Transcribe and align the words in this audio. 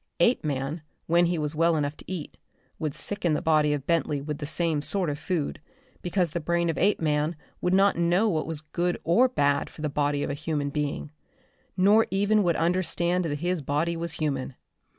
Apeman, 0.19 0.81
when 1.05 1.27
he 1.27 1.37
was 1.37 1.53
well 1.53 1.75
enough 1.75 1.95
to 1.97 2.11
eat, 2.11 2.35
would 2.79 2.95
sicken 2.95 3.35
the 3.35 3.39
body 3.43 3.71
of 3.71 3.85
Bentley 3.85 4.19
with 4.19 4.39
the 4.39 4.47
same 4.47 4.81
sort 4.81 5.11
of 5.11 5.19
food, 5.19 5.61
because 6.01 6.31
the 6.31 6.39
brain 6.39 6.71
of 6.71 6.77
Apeman 6.79 7.35
would 7.61 7.75
not 7.75 7.97
know 7.97 8.27
what 8.27 8.47
was 8.47 8.61
good 8.61 8.99
or 9.03 9.27
bad 9.27 9.69
for 9.69 9.83
the 9.83 9.89
body 9.89 10.23
of 10.23 10.31
a 10.31 10.33
human 10.33 10.71
being 10.71 11.11
nor 11.77 12.07
even 12.09 12.41
would 12.41 12.55
understand 12.55 13.25
that 13.25 13.41
his 13.41 13.61
body 13.61 13.95
was 13.95 14.13
human. 14.13 14.55